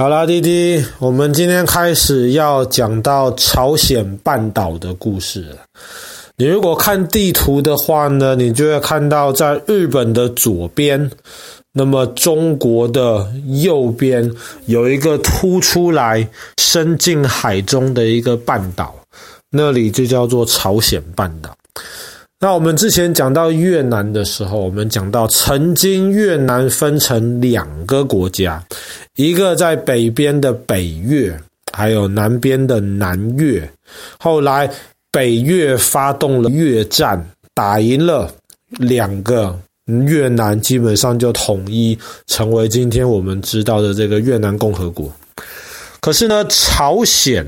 [0.00, 5.58] 好啦，弟弟，我们今天开始要讲到朝鲜半岛的故事了。
[6.36, 11.10] 你如果看地图的话呢，你就会看到在日本的左边，
[11.74, 13.30] 那么中国的
[13.62, 14.32] 右边
[14.64, 16.26] 有一个凸出来、
[16.56, 18.94] 伸进海中的一个半岛，
[19.50, 21.54] 那里就叫做朝鲜半岛。
[22.42, 28.64] 那我们之前讲到越南的时候，我们讲到曾经越南分成两个国家，
[29.16, 31.38] 一个在北边的北越，
[31.70, 33.70] 还有南边的南越。
[34.18, 34.70] 后来
[35.12, 37.22] 北越发动了越战，
[37.52, 38.34] 打赢了
[38.78, 39.54] 两个，
[40.06, 45.12] 越南基本上就统一成为今天我们知道的这个越南共和国。
[46.00, 47.46] 可是呢，朝鲜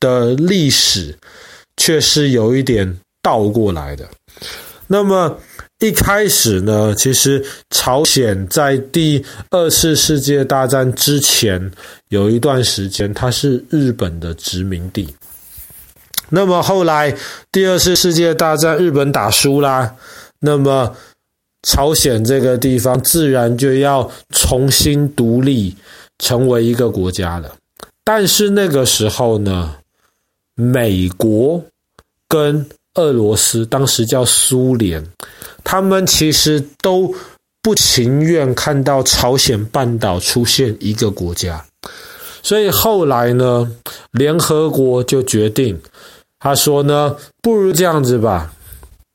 [0.00, 1.14] 的历史
[1.76, 2.98] 却是有一点。
[3.24, 4.06] 倒过来的，
[4.86, 5.38] 那么
[5.78, 11.72] 一开始呢，其实朝鲜在第二次世界大战之前
[12.10, 15.08] 有一段时间，它是日本的殖民地。
[16.28, 17.16] 那么后来
[17.50, 19.96] 第二次世界大战日本打输啦，
[20.40, 20.94] 那么
[21.62, 25.74] 朝鲜这个地方自然就要重新独立，
[26.18, 27.56] 成为一个国家了。
[28.04, 29.76] 但是那个时候呢，
[30.54, 31.64] 美国
[32.28, 35.04] 跟俄罗斯当时叫苏联，
[35.62, 37.14] 他们其实都
[37.62, 41.64] 不情愿看到朝鲜半岛出现一个国家，
[42.42, 43.70] 所以后来呢，
[44.12, 45.80] 联合国就决定，
[46.38, 48.52] 他说呢，不如这样子吧，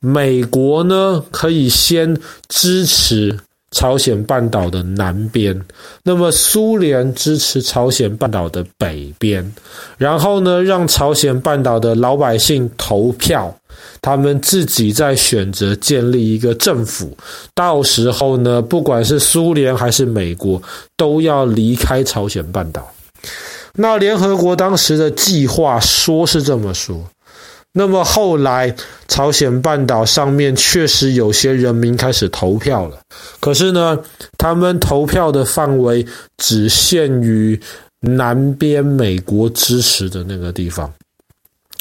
[0.00, 2.16] 美国呢可以先
[2.48, 3.38] 支持。
[3.72, 5.56] 朝鲜半岛的南边，
[6.02, 9.54] 那么苏联支持朝鲜半岛的北边，
[9.96, 13.56] 然后呢，让朝鲜半岛的老百姓投票，
[14.00, 17.16] 他们自己在选择建立一个政府。
[17.54, 20.62] 到时候呢，不管是苏联还是美国，
[20.96, 22.90] 都要离开朝鲜半岛。
[23.74, 27.04] 那联合国当时的计划说是这么说。
[27.72, 28.74] 那么后来，
[29.06, 32.98] 朝鲜半岛上面确实有些人民开始投票了，
[33.38, 33.96] 可是呢，
[34.36, 36.04] 他们投票的范围
[36.36, 37.60] 只限于
[38.00, 40.92] 南边美国支持的那个地方，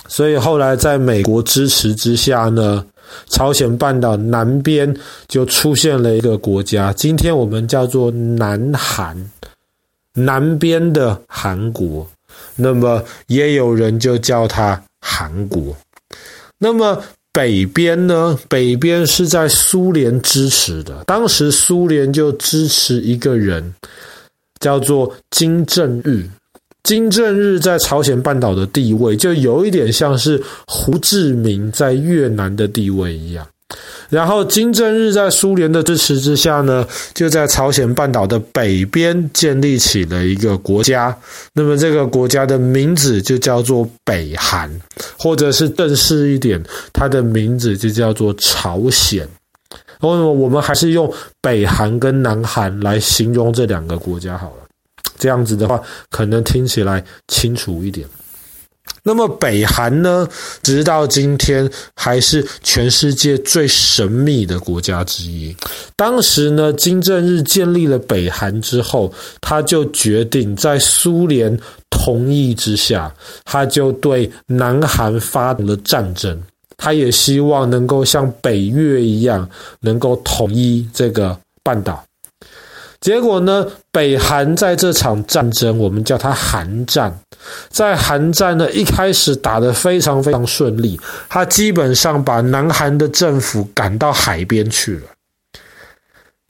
[0.09, 2.85] 所以后来在美国支持之下呢，
[3.29, 4.93] 朝鲜半岛南边
[5.29, 9.31] 就出现了一个国家，今天我们叫做南韩，
[10.13, 12.05] 南边的韩国，
[12.57, 14.83] 那么也有人就叫它。
[15.01, 15.73] 韩国，
[16.57, 18.37] 那么北边呢？
[18.49, 23.73] 北边是在苏联支持的，当时苏联就支持一个人，
[24.59, 26.27] 叫做金正日。
[26.89, 33.45] 金正日在朝鲜半岛的地位，就有一点像是胡志明在越南的地位一样。
[34.09, 36.83] 然后，金正日在苏联的支持之下呢，
[37.13, 41.15] 就在朝鲜半岛的北边建立起了一个国家。
[41.53, 44.67] 那么，这个国家的名字就叫做北韩，
[45.15, 46.59] 或者是正式一点，
[46.91, 49.29] 它的名字就叫做朝鲜。
[50.01, 54.68] 那么，我们还是用北韩跟南韩来形容这两个国家好了。
[55.19, 58.07] 这样子的话，可能听起来清楚一点。
[59.03, 60.27] 那么北韩呢，
[60.61, 65.55] 直到今天还是全世界最神秘的国家之一。
[65.95, 71.57] 当时呢，金正日建立了北韩之后，他就决定在苏联
[71.89, 73.13] 同意之下，
[73.45, 76.41] 他就对南韩发动了战争。
[76.75, 79.47] 他也希望能够像北越一样，
[79.81, 82.03] 能够统一这个半岛。
[83.01, 87.17] 结果呢，北韩在这场战争，我们叫它韩战。
[87.69, 90.99] 在韩战呢，一开始打得非常非常顺利，
[91.29, 95.03] 他基本上把南韩的政府赶到海边去了。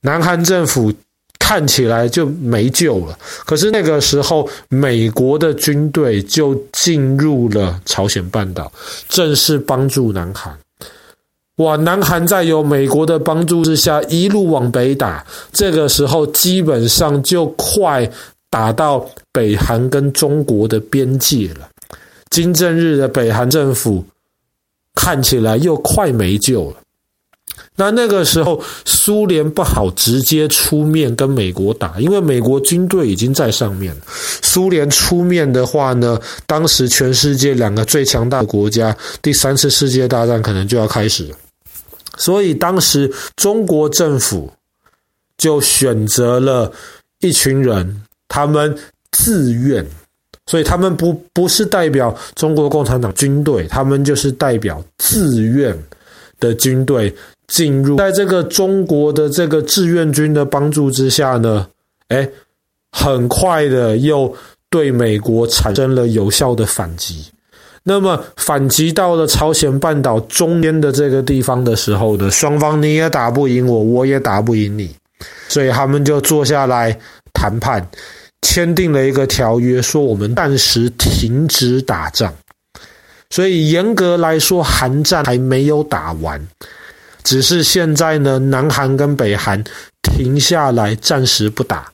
[0.01, 0.91] 南韩政府
[1.37, 3.17] 看起来就没救了。
[3.45, 8.71] 可是那个时候，美国的军队就进入了朝鲜半岛，
[9.07, 10.57] 正式帮助南韩。
[11.59, 11.75] 哇！
[11.75, 18.09] 南韩在有美国的帮助之下，一路往北打，这个时候基本上就快
[18.49, 21.67] 打到北韩跟中国的边界了。
[22.29, 24.05] 金正日的北韩政府
[24.95, 26.77] 看起来又快没救了。
[27.75, 34.01] 那那个时候，苏联不好直接出面跟美国打，因为美国军队已经在上面了。
[34.41, 41.35] 苏联出面的话呢，当时全世界两个最强大的国家，第三次世界大战可能就要开始了。
[42.19, 44.51] 所以当时中国政府
[45.37, 46.71] 就选择了
[47.21, 48.77] 一群人，他们
[49.11, 49.83] 自愿，
[50.45, 55.75] 所以他们不不是代表中国共产党军队，他们就是代表自愿
[56.39, 57.15] 的军队
[57.47, 61.65] 进入，在这个中国的这个志愿军的帮助之下呢，
[62.09, 62.29] 哎，
[62.91, 64.35] 很快的又
[64.69, 67.25] 对美国产生了有效的反击。
[67.83, 74.95] 那么反击到了朝鲜半岛中间的这个地方的时候呢，双方你也打不赢我，我也打不赢你，
[75.47, 76.97] 所以他们就坐下来
[77.33, 77.85] 谈判，
[78.41, 82.33] 签订了一个条约，说我们暂时停止打仗。
[83.31, 86.45] 所以严格来说，韩战还没有打完，
[87.23, 89.63] 只是现在呢，南韩跟北韩
[90.01, 91.91] 停下来，暂时不打。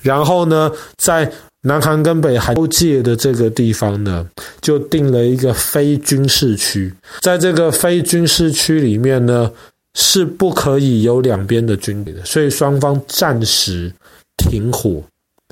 [0.00, 1.30] 然后呢，在
[1.62, 4.26] 南韩跟北韩交界的这个地方呢，
[4.62, 6.92] 就定了一个非军事区。
[7.20, 9.52] 在这个非军事区里面呢，
[9.94, 12.24] 是不可以有两边的军队的。
[12.24, 13.92] 所以双方暂时
[14.38, 15.02] 停火，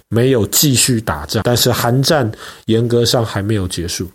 [0.09, 1.43] 没有继续打仗。
[1.45, 2.31] 但是韩战
[2.65, 4.11] 严格上还没有结束。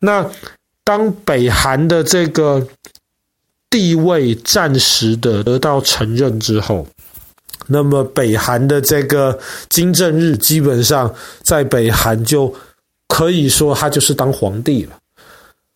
[0.00, 0.28] 那
[0.82, 2.66] 当北韩的这个
[3.70, 6.84] 地位暂时的得到承认之后，
[7.66, 9.38] 那么北韩的这个
[9.68, 11.12] 金正日基本上
[11.42, 12.54] 在北韩就
[13.08, 14.96] 可以说他就是当皇帝了。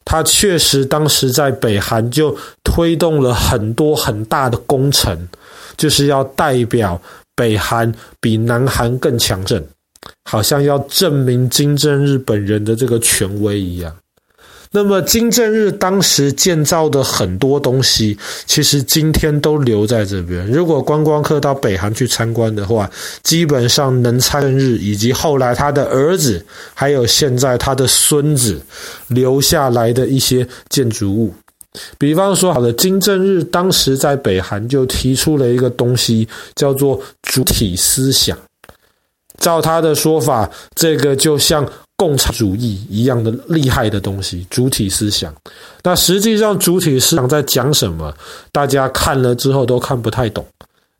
[0.04, 5.28] 他确实当时在北韩就推动了很多很大的工程，
[5.76, 7.00] 就是要代表
[7.34, 9.60] 北韩比南韩更强盛，
[10.24, 13.92] 好像要证明金正日本人的这个权威一样。
[14.76, 18.14] 那么金正日当时建造的很多东西，
[18.44, 20.46] 其实今天都留在这边。
[20.48, 22.90] 如果观光客到北韩去参观的话，
[23.22, 26.44] 基本上能参日以及后来他的儿子，
[26.74, 28.60] 还有现在他的孙子
[29.08, 31.32] 留下来的一些建筑物。
[31.96, 38.36] 比方说，好的，金正日当时在北韩就提出了一个东西，叫做主体思想。
[39.38, 41.66] 照他的说法，这个就像。
[41.96, 45.34] 共产主义一样的厉害的东西，主体思想。
[45.82, 48.14] 那实际上，主体思想在讲什么？
[48.52, 50.46] 大家看了之后都看不太懂，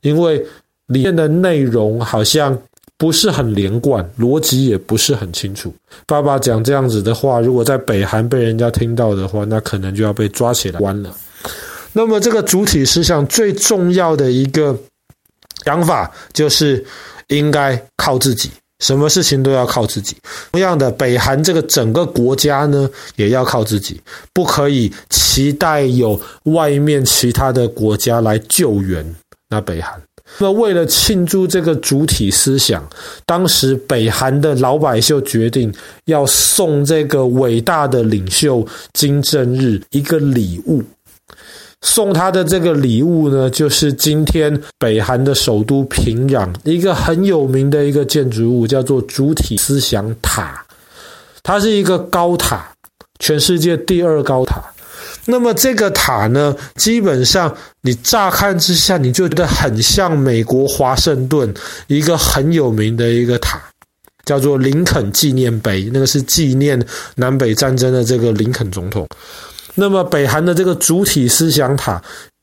[0.01, 0.39] 因为
[0.87, 2.57] 里面的内容好像
[2.97, 5.75] 不是很连贯，逻辑也不是很清楚。
[6.07, 11.15] 爸爸讲这样子的话，如果在北韩被人家听到的话，那可能就要被抓起来关了。
[11.93, 14.75] 那么，这个主体思想最重要的一个
[15.65, 16.83] 想法，就是
[17.29, 18.51] 应该靠自己。
[18.79, 20.17] 什么事情都要靠自己。
[20.53, 24.01] 同样的，北韩这个整个国家呢，也要靠自己，
[24.33, 29.15] 不可以期待有外面其他的国家来救援。
[29.49, 30.01] 那北韩，
[30.39, 32.85] 那为了庆祝这个主体思想，
[33.25, 35.73] 当时北韩的老百姓决定
[36.07, 40.83] 要送这个伟大的领袖金正日一个礼物。
[41.83, 50.65] 送他的这个礼物呢，就是今天北韩的首都平壤一个很有名的一个建筑物，叫做主体思想塔。
[51.43, 52.67] 它是一个高塔，
[53.21, 54.61] 全世界第二高塔。
[55.27, 61.53] 那么这个塔呢，基本上你乍看之下，你就觉得很像美国华盛顿
[61.87, 63.61] 一个很有名的一个塔，
[64.25, 65.89] 叫做林肯纪念碑。
[65.93, 66.85] 那个是纪念
[67.17, 69.07] 南北战争的这个林肯总统。
[69.77, 72.03] 那么，北韩的这个主体思想塔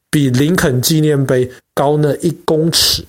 [0.09, 3.03] 比林肯纪念碑高呢一公尺，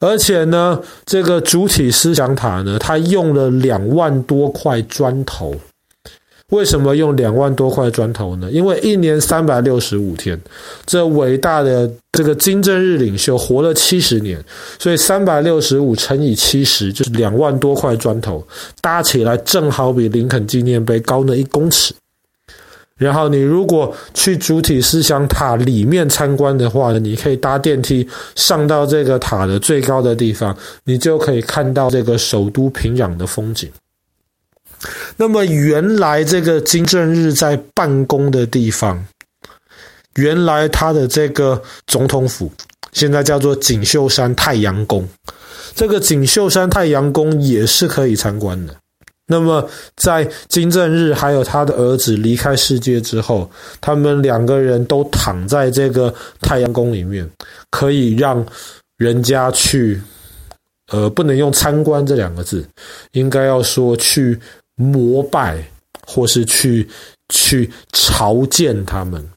[0.00, 5.54] 而且呢，这个主体思想塔呢，它用了两万多块砖头。
[6.50, 8.48] 为什么用两万多块砖头呢？
[8.52, 10.40] 因为一年三百六十五天，
[10.86, 14.42] 这伟大的这个金正日领袖活了七十年，
[14.78, 18.46] 所以三百六十五乘以七十就是两万多块砖头，
[18.80, 21.92] 搭起来正好比林肯纪念碑高那一公尺。
[22.98, 33.70] 然后你如果去主体思想塔里面参观的话呢，你可以搭电梯上到这个塔的最高的地方，你就可以看到这个首都平壤的风景。
[35.16, 39.06] 那么原来这个金正日在办公的地方，
[40.14, 42.50] 原来他的这个总统府
[42.92, 45.06] 现在叫做锦绣山太阳宫，
[45.74, 48.74] 这个锦绣山太阳宫也是可以参观的。
[49.28, 57.28] 那么，在金正日还有他的儿子离开世界之后，他们两个人都躺在这个太阳宫里面，
[57.68, 58.46] 可以让
[58.98, 60.00] 人家去，
[60.92, 62.64] 呃，不能用参观这两个字，
[63.12, 64.38] 应该要说去
[64.76, 65.58] 膜拜，
[66.06, 66.88] 或是去
[67.28, 69.28] 去朝见他们。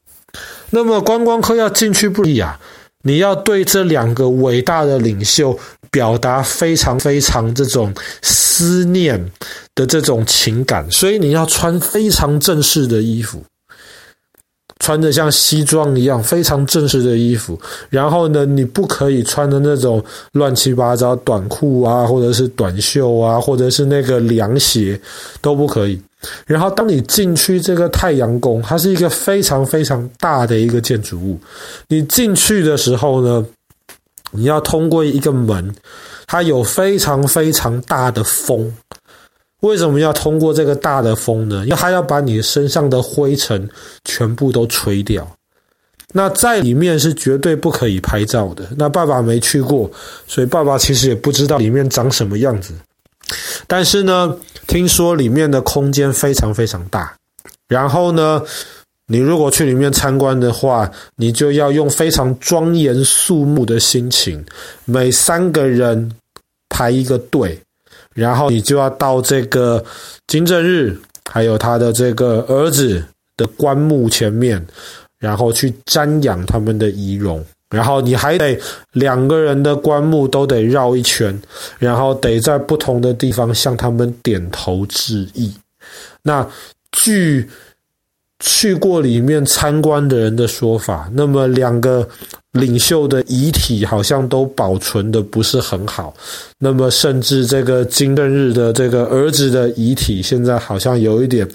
[0.70, 2.60] 那么观光客要进去不易啊，
[3.02, 5.58] 你要对这两个伟大的领袖
[5.90, 7.92] 表达非常非常这种
[8.22, 9.30] 思念
[9.74, 13.42] 的这种情感，所以你要穿非常正式的衣服，
[14.78, 17.60] 穿着像西装一样非常正式的衣服。
[17.88, 25.00] 然后呢，你不可以穿的那种乱七八糟短裤啊，或者是短袖啊，或者是那个凉鞋
[25.40, 26.00] 都不可以。
[26.46, 31.40] 然后当你进去这个太阳宫，它是一个非常非常大的一个建筑物。
[31.88, 33.46] 你进去的时候呢，
[34.30, 35.74] 你要通过一个门，
[36.26, 38.74] 它有非常非常大的风。
[39.60, 41.64] 为什么要通过这个大的风呢？
[41.64, 43.68] 因为它要把你身上的灰尘
[44.04, 45.26] 全部都吹掉。
[46.12, 48.66] 那在里面是绝对不可以拍照的。
[48.76, 49.88] 那爸爸没去过，
[50.26, 52.74] 所以爸爸其实也不知道里面长什么样子。
[53.66, 57.14] 但是呢，听说里面的空间非常非常大。
[57.68, 58.42] 然后呢，
[59.10, 64.44] 你如果去里面参观的话，你就要用非常庄严肃穆的心情，
[64.84, 66.10] 每三个人
[66.68, 67.58] 排一个队，
[68.14, 69.84] 然后你就要到这个
[70.28, 70.96] 金正日
[71.28, 73.04] 还有他的这个儿子
[73.36, 74.64] 的棺木前面。
[75.20, 78.58] 然后去瞻仰他们的遗容，然后你还得
[78.92, 81.38] 两个人的棺木都得绕一圈，
[81.78, 85.54] 然后得在不同的地方向他们点头致意。
[86.22, 86.48] 那
[86.92, 87.46] 据
[88.40, 92.06] 去过里面参观的人的说法，那么两个
[92.52, 96.12] 领袖的遗体好像都保存的不是很好，
[96.58, 101.48] 那么甚至这个金正日的这个儿子的遗体现在好像有一点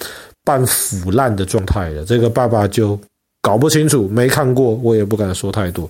[0.44, 2.04] 半腐烂的状态了。
[2.04, 2.98] 这个爸爸就。
[3.42, 5.88] 搞不清楚，没看过，我也不敢说太多。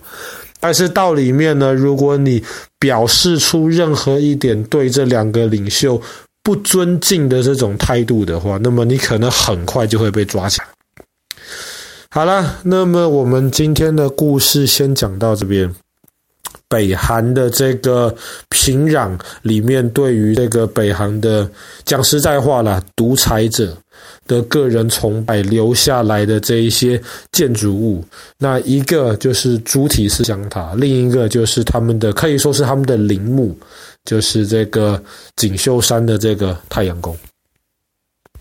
[0.60, 2.42] 但是到里面呢，如果你
[2.78, 5.98] 表示出任何一点对这两个领袖
[6.42, 10.66] 不尊敬的这种态度的话，那么你可能很快就会被抓起来。
[12.08, 15.75] 好了，那么我们今天的故事先讲到这边。
[16.68, 18.12] 北韩的这个
[18.48, 21.48] 平壤里面，对于这个北韩的
[21.84, 23.76] 讲实在话啦，独裁者
[24.26, 28.04] 的个人崇拜留下来的这一些建筑物，
[28.38, 33.56] 那一个就是主体思想塔，另一个就是他们的可以说是他们的陵墓，
[34.04, 35.00] 就是这个
[35.36, 37.16] 锦绣山的这个太阳宫。